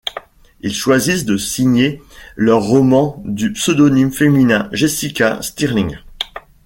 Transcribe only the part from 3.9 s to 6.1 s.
féminin Jessica Stirling.